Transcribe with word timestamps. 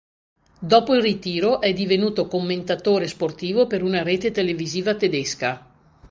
Dopo 0.59 0.95
il 0.95 1.01
ritiro 1.03 1.61
è 1.61 1.73
divenuto 1.73 2.25
commentatore 2.25 3.07
sportivo 3.07 3.67
per 3.67 3.83
una 3.83 4.01
rete 4.01 4.31
televisiva 4.31 4.95
tedesca. 4.95 5.67